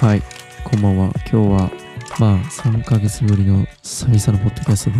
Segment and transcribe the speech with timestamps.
[0.00, 0.22] はい、
[0.62, 1.10] こんばんは。
[1.30, 1.70] 今日は、
[2.20, 4.96] まあ、3ヶ月ぶりの久々のポッドキャストで、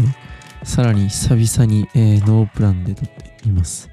[0.64, 3.88] さらに久々に、えーノープランで撮っています。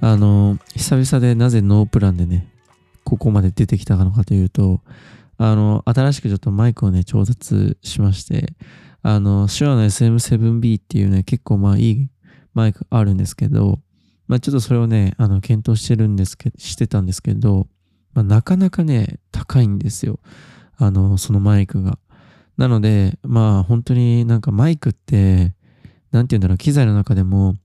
[0.00, 2.48] あの久々でなぜノープランでね、
[3.04, 4.80] ここまで出てきたのかというと、
[5.38, 8.54] あの新しくちょっとマイクをね、調達しまして、
[9.02, 12.08] あの、手話の SM7B っていうね、結構まあいい
[12.54, 13.78] マイクあるんですけど、
[14.32, 17.66] まあちょっとそれをね、あの、検討してるんですけどしてたんですけど、
[18.14, 20.20] まあ、なかなかね、高いんですよ。
[20.78, 21.98] あの、そのマイクが。
[22.56, 25.54] なので、まあ本当になんかマイクって、
[26.12, 27.56] なんて言うんだろう、機材の中でも、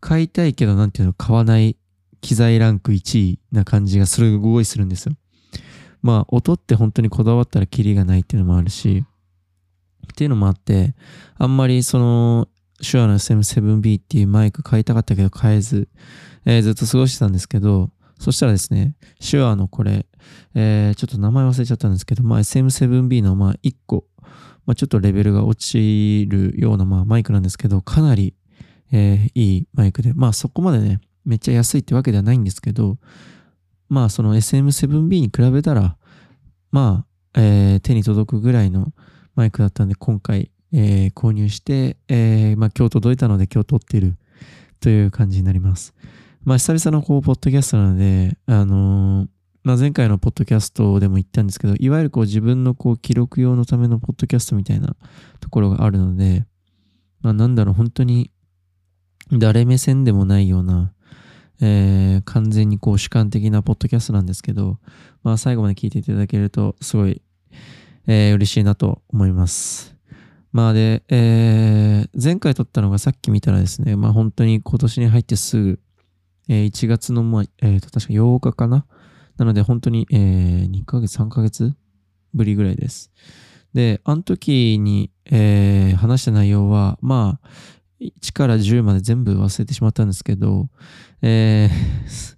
[0.00, 1.78] 買いたいけどなんていうの、買わない
[2.20, 5.14] 機材ランク1位な感じがすごいするんですよ。
[6.02, 9.02] まあ音って本当にこだわったらキリがないっていうのもあるし、
[10.12, 10.94] っていうのもあって、
[11.38, 12.48] あんまりその、
[12.82, 15.88] 手話の SM7B っていうマイク買いたかったけど買えず、
[16.44, 20.06] えーずっと過ごしてたんですけど、そしたらですね、手話のこれ、
[20.54, 24.04] えーちょっと名前忘れちゃったんですけど、まあ、SM7B のまあ1個、
[24.66, 28.34] まあ、ちょっとレベルが落ちるようなまあマイクなんですけど、かなり、
[28.92, 32.98] えーいいマイクで、まあそこまでね、めっちゃ安いってわけではないんですけど、
[33.88, 35.96] まあその SM7B に比べたら、
[36.70, 38.92] まあ、えー手に届くぐらいの
[39.34, 44.16] マイクだったんで、今回、えー購入して、えーまあ今日届いたので今日撮っている
[44.80, 45.94] という感じになります。
[46.44, 49.28] まあ久々のこう、ポッドキャストなので、あのー
[49.62, 54.96] まあ、前回のポッドキャストでも言ったんですけど、いわゆるこう自分のこう記録用のためのポッドキャストみたいな
[55.38, 56.46] ところがあるので、
[57.20, 58.32] まあなんだろう、本当に
[59.30, 60.92] 誰目線でもないような、
[61.60, 64.78] えー完全にこう主観的なポッドキャストなんですけど、
[65.22, 67.22] まあ最後まで聞いていただけるとすごい、
[68.08, 69.91] えー嬉しいなと思います。
[70.52, 75.80] まあで、えー前回撮ったのがさっき見たらですね、まあ本当に今年に入ってすぐ、
[76.48, 78.84] えー1月の、ま、えーと、確か8日かな
[79.38, 81.74] なので本当に、えー2ヶ月、3ヶ月
[82.34, 83.10] ぶりぐらいです。
[83.72, 87.48] で、あの時に、えー話した内容は、まあ、
[88.00, 90.68] 1から10まで全部忘れてしまったんですけど、
[91.22, 92.36] えー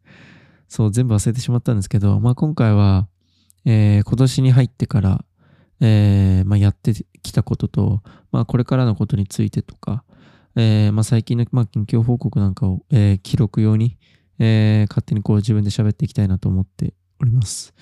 [0.68, 3.08] そう、全部忘れてしまったんですけど、まあ今回は、
[3.64, 5.24] えー今年に入ってから、
[5.80, 6.92] えーまあ、やって
[7.22, 8.02] きたことと、
[8.32, 10.04] まあこれからのことについてとか、
[10.56, 13.98] えーまあ、最近の、まあ、近況報告なんかを、えー記録用に、
[14.38, 17.74] え勝手にこう自分で喋っていきたいなと思っております。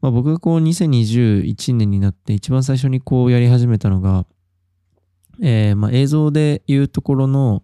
[0.00, 4.24] まあ、僕がこう2021年になって一番最初にこうやり始めたのが、
[5.42, 7.62] えまあ、映像でいうところの、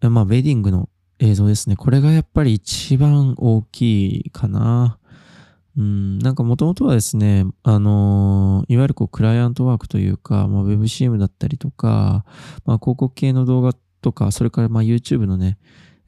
[0.00, 1.76] まあ、ウェディングの映像ですね。
[1.76, 4.98] これがやっぱり一番大きいかな。
[5.76, 12.24] うん、なんかもともとはですね、あのーいわゆるこうクライアントワークというか、まあ、WebCM だったりとか、
[12.64, 15.58] まあ、広告系の動画とか、それからまあ YouTube のね、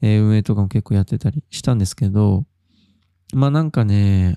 [0.02, 2.44] えー運営とかも結構やってたりしたんですけど、
[3.34, 4.36] まあなんかね、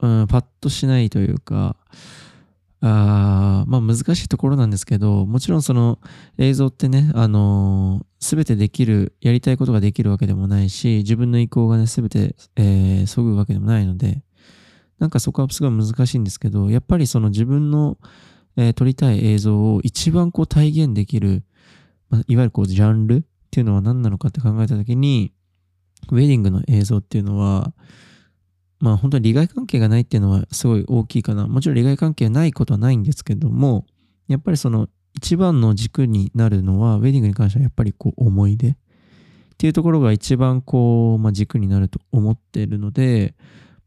[0.00, 1.76] うん、パッとしないというか、
[2.80, 5.98] あまあ難しいところなんですけど、もちろんその
[6.38, 14.22] 映像ってね、あのすべてできる、やりたいことができるわけでもないし、自分の意向がね、すべて、えー、そぐわけでもないので、
[14.98, 17.98] なんかそこはすごい難しいんですけど、やっぱりその自分の、
[18.56, 21.44] えー撮りたい映像を一番こう体現できる、
[22.08, 25.32] まあ、いわゆるこうジャンルっていうのは何なのかって考えたときに、
[26.10, 27.72] ウェディングの映像っていうのは、
[28.78, 31.46] まあ本当に利害関係がないっていうのはすごい大きいかな。
[31.46, 33.86] もちろん利害関係ないことはないんですけども、
[34.28, 38.74] やっぱりその一番の軸になるのは、ウェディングに関してはやっぱりこう思い出っ
[39.56, 43.34] ていうところが一番こう、まあ、軸になると思っているので、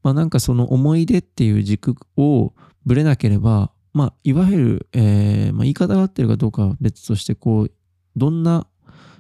[0.04, 2.54] まあなんかその思い出っていう軸を
[2.86, 7.72] ぶれなければ、まあいわゆる、えーまあ、言い方が合ってるかどうかは別として、こう、
[8.16, 8.68] どんな、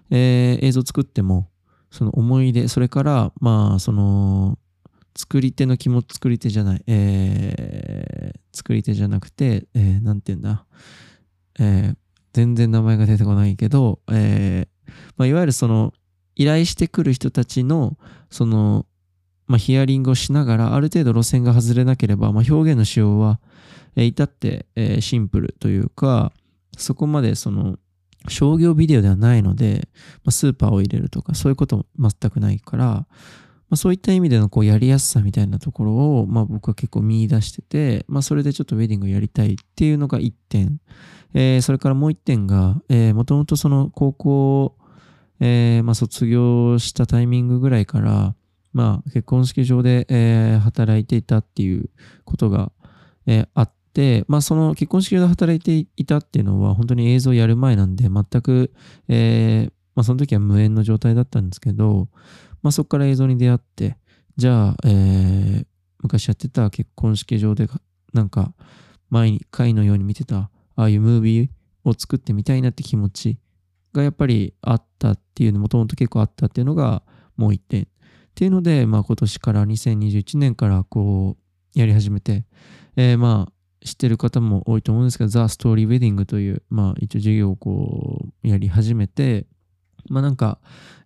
[0.09, 1.49] えー映像作っても、
[1.91, 4.57] その思い出、それから、まあその、
[5.17, 10.65] 作り手の気持ち、作り手じゃない、えー作り手じゃなくて、えーて言うんだ、
[11.59, 11.97] えー
[12.31, 15.93] 全然名前が出てこないけど、えーまあ、いわゆるその、
[16.35, 17.97] 依頼してくる人たちの、
[18.29, 18.85] その、
[19.49, 23.39] まあ、ヒアリングをしながら、ある程度路線が外れなければ、まあ、表現の仕様は、
[23.95, 26.31] えー至って、えーシンプルというか、
[26.77, 27.77] そこまでその、
[28.27, 29.89] 商業ビデオではないので、
[30.23, 33.07] まあ、スーパーを入れるとか、そういうことも全くないから、ま
[33.71, 40.79] あ、そういった意味でのこうやりやすさみたいなところを、まあ、僕は結構見出してて、まあ、それでちょっとウェディングをやりたいっていうのが1点。
[41.33, 44.75] えーそれからもう1点が、えー、もともとその高校、
[45.39, 48.35] えーまあ、卒業したタイミングぐらいから、
[48.73, 51.89] まあ、結婚式場で、えー働いていたっていう
[52.25, 52.71] ことが、
[53.25, 58.71] えーあって、まあ、その結婚式場で働いていたっていうのは本当に映像やる前なんで全く、
[59.07, 62.07] えーまあ、その時は無縁の状態だったんですけど、
[62.61, 63.97] まあそこから映像に出会って、
[64.37, 65.65] じゃあ、えー、
[66.01, 67.67] 昔やってた結婚式場で、
[68.13, 68.53] なんか、
[69.09, 71.49] 毎回のように見てた、ああいうムービー
[71.83, 73.37] を作ってみたいなって気持ち
[73.91, 77.03] がやっぱりあったっていうの、もともと結構あったっていうのが
[77.35, 77.87] もう一点。
[78.39, 81.35] っていうので、まあ今年から2021年からこ
[81.75, 82.45] うやり始めて、
[82.95, 89.45] えー、まあ知ってる方も多いと思うんですけど、ザ・ストーリー・ウェディングという、まあ一応授業をこうやり始めて、
[90.07, 90.59] まあなんか、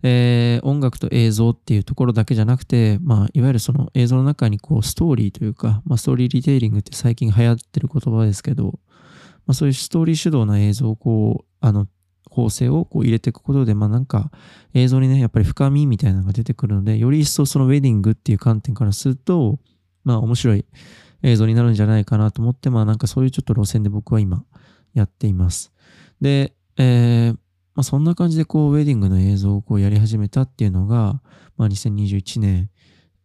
[0.03, 8.79] えー、音楽と映像っていうところだけじゃなくて、まあいわゆるその映像の中にこうストーリーというか、まあストーリーリテイリングって最近流行ってる言葉ですけど、
[9.47, 11.87] まあそういうストーリー主導な映像をこう、あの、
[12.33, 14.31] 構成をこう入れていくことで、まあなんか
[14.73, 19.59] 映像にね、やっぱり深みみたいなのが出てくるので、より一層そのウェディングっていう観点からすると、
[20.03, 20.65] まあ面白い
[21.21, 24.43] 映像になるんじゃないかなと思って、まあなんかそういうちょっと路線で僕は今
[24.95, 25.71] やっています。
[26.21, 27.33] で、えー、
[27.75, 31.21] まあそんな感じでこうウェディングの映像をこうやり始めたっていうのが、
[31.55, 32.71] まあ2021年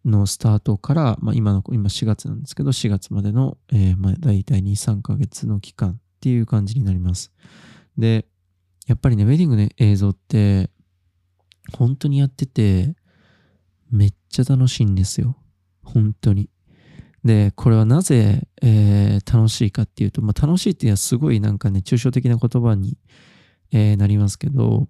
[0.04, 7.32] のスタートから、まあ今の、今4月なんですけど、4月までの、えー、まあ大体2、3ヶ月の期間っていう感じになります。
[7.96, 8.26] で、
[8.88, 10.70] やっぱりね、ウェディングの映像って、
[11.72, 12.96] 本当にやってて、
[13.90, 15.36] めっちゃ楽しいんですよ。
[15.84, 16.48] 本当に。
[17.22, 22.96] で、これはなぜ、えー、楽しいかっていうと、まあ、楽しいっていうのはすごいなんかね、抽象的な言葉に、
[23.72, 24.88] えー、なりますけど、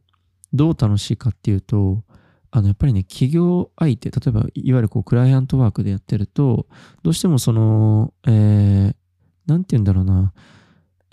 [0.52, 2.04] どう楽しいかっていうと、
[2.52, 6.68] あの、やっぱりね、企業相手、例えば、いわゆるこう、クライアントワークでやってると、
[7.02, 8.94] どうしてもその、えー、
[9.46, 10.32] なんて言うんだろうな、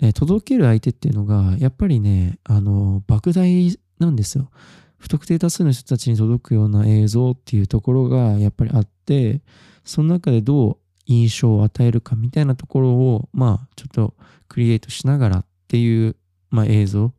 [0.00, 4.50] えー、届ける相手っていうのが、やっぱりね、あの、莫大なんですよ。
[4.98, 9.42] 不特定多数の人たちに届くような映像っていうところがやっぱりあって、
[9.84, 10.76] その中でどう
[11.06, 14.14] 印象を与えるかみたいなところを、まあ、ちょっと
[14.48, 16.16] クリエイトしながらっていう、
[16.50, 17.12] まあ、映像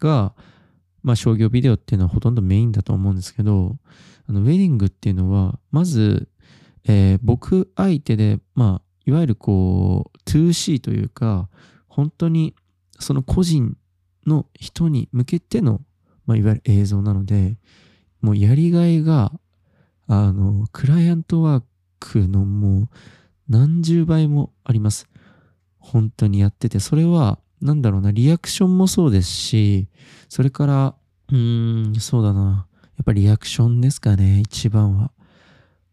[0.00, 0.34] が、
[1.02, 3.76] まあ、商業ビデオっていうのはほとんどメインだと思うんですけど、
[4.28, 6.28] あの、ウェディングっていうのは、まず、
[6.84, 11.48] えー、僕相手で、まあ、いわゆるこう、2C というか、
[11.96, 12.54] 本当に
[12.98, 13.74] その個人
[14.26, 15.80] の人に向けての、
[16.26, 17.56] まあ、いわゆる映像なので、
[18.20, 19.32] もうやりがいが、
[20.06, 21.62] あの、クライアントワー
[21.98, 22.88] クのもう
[23.48, 25.08] 何十倍もあります。
[25.78, 29.88] 本当にやってて、それは、なんだろうな、リアクションもそうですし、
[30.28, 30.94] それから、
[31.30, 32.66] うーん、そうだな。
[32.82, 35.12] やっぱりリアクションですかね、一番は。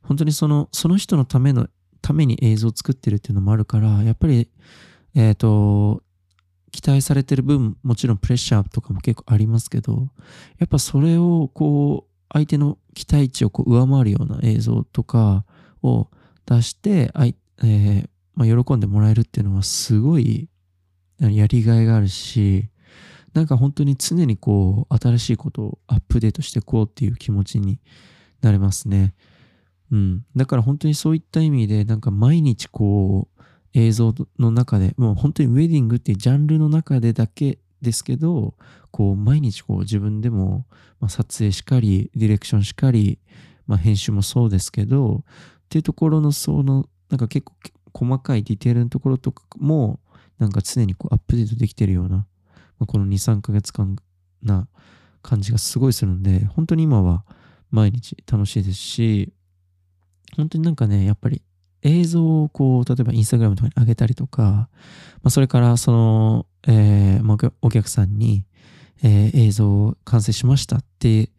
[0.01, 1.69] 本当にその、その人のための、
[2.01, 4.49] ために映像を作ってるっていうのもあるから、やっぱり
[5.15, 6.01] えっ、ー、と、
[6.71, 10.09] 期待されてる分、もちろんプレッシャーとかも結構ありますけど、
[10.57, 15.45] やっぱそれをこう、相手の期待値をこう上回るような映像とか
[15.83, 16.07] を
[16.47, 20.49] 出して、あいえー、まあ、喜んでもらえるっていうのはすごい
[21.19, 22.69] やりがいがあるし、
[23.33, 27.79] なんか本当に常にこう、新しいことをアップデートしていこうっていう気持ちに
[28.41, 29.13] なれますね。
[29.91, 30.25] うん。
[30.35, 33.32] だから本当にそういった意味で、なんか毎日こう、
[33.73, 38.55] 映像の中で、もう本当にウェディングっていうジャンルの中でだけですけど、
[38.91, 40.65] こう毎日こう自分でも、
[40.99, 43.19] ま、撮影しかり、ディレクションしかり、
[43.65, 47.45] まあ、編集もそうですけど、っていうところのその、なんか結
[47.93, 49.99] 構細かいディテールのところとかも、
[50.37, 52.25] なんか常にこうアップデートできてるような、ま
[52.81, 53.95] あ、この2、3ヶ月間
[54.41, 54.67] な
[55.21, 57.25] 感じがすごいするんで、本当に今は
[57.71, 59.33] 毎日楽しいですし、
[60.35, 61.41] 本当になんかね、やっぱり
[61.83, 64.69] 映像をこう、例えばインスタグラムとかに上げたりとか、ま
[65.25, 68.45] あ、それからその、えー、お客さんに、
[69.03, 71.29] えー、映像を完成しましたって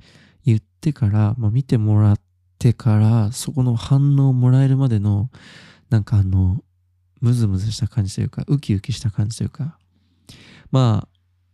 [0.44, 2.20] 言ってから、まあ、見てもらっ
[2.58, 5.30] てから、そこの反応をもらえるまでの、
[5.90, 6.62] なんかあの、
[7.20, 9.78] ムズムズした感じというか、ウキウキした感じというか、
[10.70, 11.08] まあ、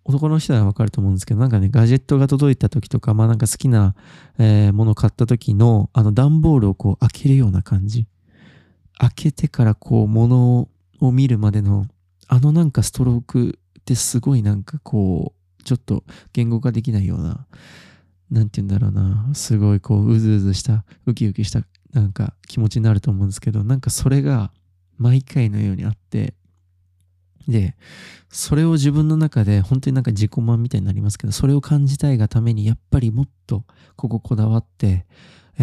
[0.04, 3.94] 男の人はわかると思うんですけど、なんかね、ガジェットが届いた時とか、まあなんか好きな、
[4.38, 8.06] えー、ものを買った時の、あの段ボールをこう開けるような感じ。
[9.00, 10.68] 開けてからこう物
[11.00, 11.86] を見るまでの
[12.28, 17.46] あのなんかストロークってすごいなんかこうちょっと言語化できないような
[18.30, 19.34] なんて言うんだろうな。
[19.34, 24.52] すごいこううずうずしたウキウキしたなんか気持ちになると思うんですけどなんかそれが
[24.98, 26.34] 毎回のようにあって
[27.48, 27.74] で
[28.28, 33.64] それを自分の中で本当になんか自己満みたいになりますけどそれを感じたいがためにやっぱりもっと
[33.96, 35.06] こここだわって
[35.60, 35.62] え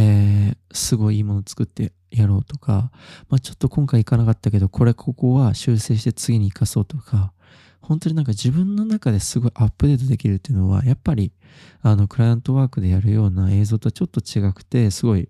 [0.69, 2.91] ー、すごいいいもの作ってやろうとか、
[3.29, 7.33] まあ、ちょっと今回行かなかったけど、これここは修正して次に生かそうとか、
[7.81, 11.31] 本当になんか自分の中ですごいアップデートできるっていうのは、やっぱり、
[11.81, 15.29] あの、クライアントワークでやるような映像とはちょっと違くて、すごい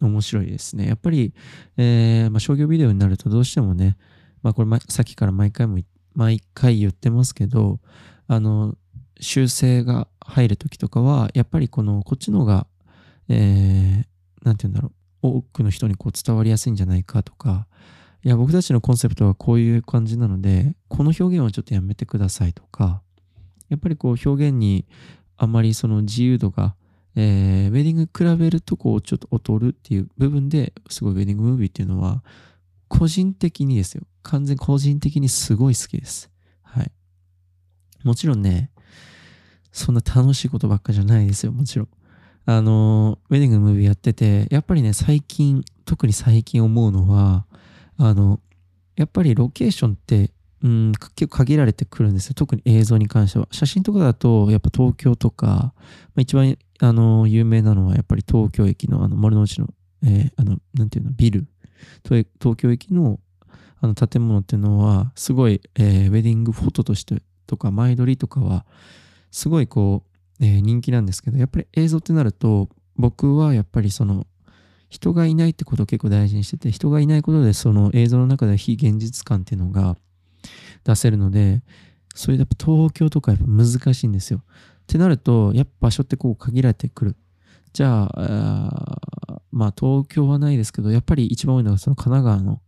[0.00, 0.86] 面白いですね。
[0.86, 1.34] やっぱり、
[1.76, 3.96] えー、まあ、商業ビデオになるとどうしてもね、
[4.42, 5.78] まあ、これ、さっきから毎回も、
[6.14, 7.80] 毎回言ってますけど、
[8.28, 8.76] あの、
[9.18, 12.66] 修正が入るときとかは、やっぱりこの、こっちの方が
[13.28, 14.04] え
[14.42, 14.92] なんて言うんだろ
[15.22, 17.66] う、多くの人にこう伝わりやすいんじゃないかとか、
[18.24, 23.02] いや、僕たちのコンセプトはこういう感じなので、この表現はちょっとやめてくださいとか、
[23.68, 24.86] やっぱりこう表現に
[25.36, 26.76] あまりその自由度が、
[27.14, 32.22] えー、ウェディング比べるとこうちょっと劣るっていう部分ですごいウェディングムービーっていうのは
[32.88, 34.04] 個人的にですよ。
[34.22, 36.30] 完全個人的にすごい好きです。
[36.62, 36.90] はい。
[38.04, 38.70] もちろんね、
[39.72, 41.88] そんな楽しいことばっかじゃないですよ、もちろん。
[42.48, 47.44] あの、ウェディングムービーやってて、やっぱりね、最近、特に最近思うのは、
[47.98, 48.40] あの、
[48.94, 50.30] やっぱりロケーションって、
[50.62, 52.34] うん、結構限られてくるんですよ。
[52.34, 53.48] 特に映像に関しては。
[53.50, 55.72] 写真とかだと、やっぱ東京とか、ま
[56.18, 59.68] あ、一番、あの、有名なのは、やっぱり東京駅の、あの、丸の内の、
[60.04, 61.48] えー、あの、なんていうの、ビル。
[62.04, 62.26] 東
[62.56, 63.18] 京駅の、
[63.80, 68.64] あの、建物っていうのは、すごい、えー、ウェディングフォトとしてとか、前撮りとかは、
[69.32, 74.26] すごいこう、え、人気なんですけど、やっぱり映像ってなると、僕はやっぱりその、
[74.88, 79.96] 人がいないってことを結構大事にしてて、人がいないことでその映像の中で非現実感っていうのが
[80.84, 81.62] 出せるので、
[82.14, 84.40] それやっぱ東京とかやっぱ難しいんですよ。
[84.40, 84.42] っ
[84.86, 87.16] てなると、やっぱ場所ってこう限られてくる。
[87.72, 92.60] じゃあ、あまあ東京はないですけど、やっぱり一番多いのがその神奈川の、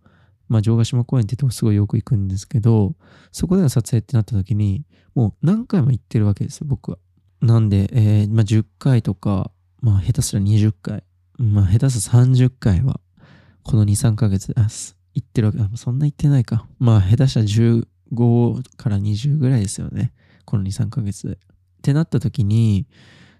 [0.48, 2.94] まあ城ヶ島公園ってとこすごいよく行くんですけど、
[3.30, 4.84] そこでの撮影ってなった時に、
[5.14, 6.98] もう何回も行ってるわけですよ、僕は。
[7.40, 11.04] なんで、えー、まあ10回とか、まあ下手すら20回
[11.38, 13.00] まあ、下手すら30回は、
[13.62, 14.66] この2、3ヶ月で、あ、
[15.14, 16.66] 行ってるわけ、そんな行ってないか。
[16.78, 20.12] まあ、下手したら15から20ぐらいですよね。
[20.44, 21.34] この2、3ヶ月で。
[21.34, 21.36] っ
[21.80, 22.86] てなった時に、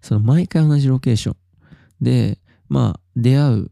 [0.00, 1.36] その毎回同じロケーション
[2.00, 2.38] で、
[2.68, 3.70] まあ、出会う、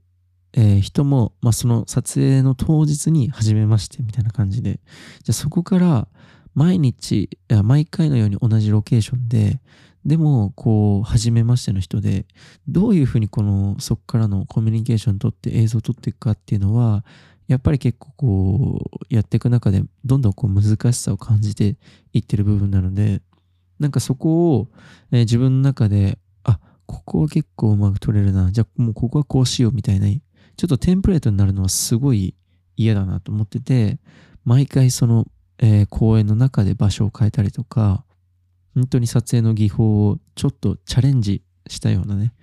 [0.55, 4.81] えー、人も、まあ、その撮影の当日に初めましてみたいな感じで、
[5.23, 6.09] じゃあそこから
[6.55, 9.61] 毎日、毎回のように同じロケーションで、
[10.07, 12.27] でも、こう、初めましての人で、
[12.69, 17.05] どういうふうにこの、そこからのコミュニケーション取って映像を撮っていくかっていうのは、
[17.49, 21.77] やっぱり結構こう、やっていく中で、どんどんこう難しさを感じて
[22.13, 23.21] いってる部分なので、
[23.81, 24.69] なんかそこを、
[25.11, 28.53] えー、自分の中で、あ、ここは結構うまく撮れるな。
[28.53, 30.21] じゃあもうここはこうしようみたいな、ちょ
[30.67, 32.37] っとテンプレートになるのはすごい
[32.77, 33.99] 嫌だなと思ってて、
[34.45, 35.27] 毎回その、
[35.59, 38.05] えー、公演の中で場所を変えたりとか、
[38.77, 42.35] 本当に撮影の技法をちょっとチャレンジしたようなね、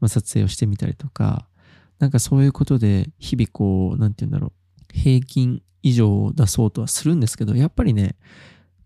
[0.00, 1.46] まあ、撮影をしてみたりとか、
[1.98, 4.52] なんかそういうことで日々こう、なんて言うんだろう、
[4.92, 8.16] 平均以上を出そうとはするんですけど、やっぱりね、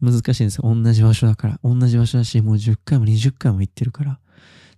[0.03, 0.63] 難しいんですよ。
[0.75, 1.61] 同じ場所だから。
[1.63, 4.19] 同じ場所だし、もう10回も20回も行ってるから。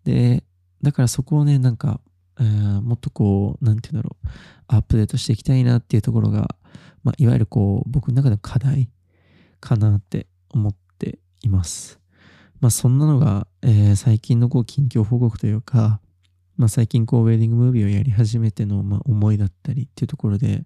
[0.05, 0.45] で、
[0.83, 2.01] だからそこをね、なんか、
[2.39, 4.29] えー、もっとこう、なんて言うんだろう、
[4.67, 6.57] アップデートしていきたいなっていうところが、
[7.05, 8.91] まあ、いわゆるこう、僕の中での課題
[9.61, 12.02] かなって思っています。
[12.63, 16.01] まあそんなのが、えー、最近のこう近況報告というか、
[16.57, 20.65] まあ最近こうウェディングムービーをやり始めての、まあ、思いだったりっていうところで、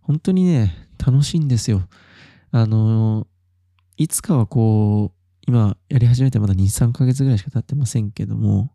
[0.00, 1.82] 本当にね、楽しいんですよ。
[2.50, 3.26] あの、
[3.98, 8.70] いつかはこう、今やり始めてまだ2、3ヶ月ぐらいしか経ってませんけども、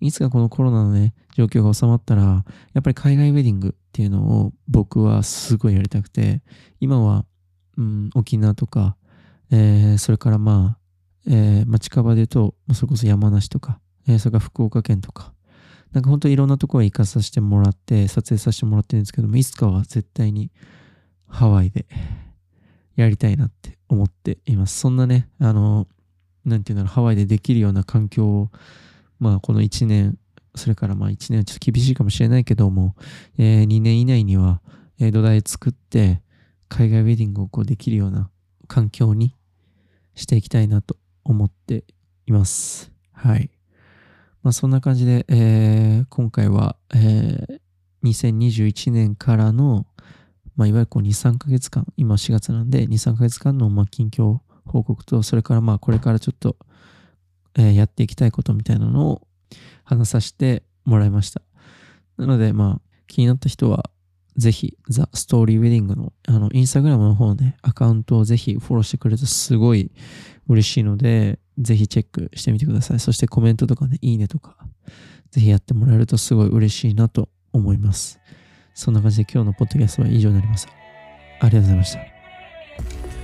[0.00, 2.44] いつかこのコロナのね、状況が収まったら、や
[2.78, 6.42] っぱり海外ウェディングっていうのを僕はすごいやりたくて、
[6.78, 7.24] 今は、
[7.76, 8.96] うん、沖縄とか、
[9.50, 10.83] えー、それからまあ、
[11.26, 15.32] えー、まあ、近場で言うと、それこそ山梨とか、えー、それから福岡県とか、
[15.92, 20.50] なんか本当にいろんなところへ行かさせてもらって、撮影させてもらってるんですけども、いつかは絶対に
[21.28, 21.86] ハワイで
[22.96, 24.78] やりたいなって思っています。
[24.78, 25.86] そんなね、あの、
[26.44, 28.50] なんていうんだろう、ハワイでできるような環境を、
[29.18, 30.18] まあ、この1年、
[30.56, 32.94] それからまあ1年はちょっと厳しいかもしれないけども、
[33.38, 34.60] えー、2年以内には、
[34.98, 36.22] えー、土台作って、
[36.68, 38.30] 海外ウェディングをこうできるような
[38.66, 39.36] 環境に
[40.14, 41.84] していきたいなと思って
[42.26, 42.92] います。
[43.12, 43.50] はい。
[44.42, 47.60] まあそんな感じで、えー、今回は、えー、
[48.04, 49.86] 2021年からの、
[50.56, 56.56] まあいわゆるこう2、3ヶ月間、今4月なんで2、3ヶ月間のまあ近況報告と、それからまあこれからちょっと、
[57.56, 59.26] えー、やっていきたいことみたいなのを
[59.84, 61.40] 話させてもらいました。
[62.16, 63.90] なのでまあ気になった人は
[64.36, 69.92] ぜひ、ザ・ストーリーウェディングの、あの、インスタグラムの方ね、アカウントをぜひフォローしてくれるとすごい
[70.48, 73.00] 嬉しいので、ぜひチェックしてみてください。
[73.00, 74.56] そしてコメントとかね、いいねとか、
[75.30, 78.20] ぜひやってもらえるとすごい嬉しいなと思います。
[78.74, 80.66] そんな感じで今日のポッドキャストは以上になります。
[81.40, 83.23] ありがとうございました。